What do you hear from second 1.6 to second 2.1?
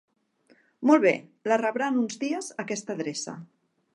rebrà en